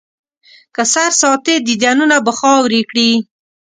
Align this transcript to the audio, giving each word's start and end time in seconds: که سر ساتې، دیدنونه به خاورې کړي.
که 0.75 0.83
سر 0.93 1.11
ساتې، 1.21 1.55
دیدنونه 1.67 2.17
به 2.25 2.31
خاورې 2.39 2.81
کړي. 2.89 3.11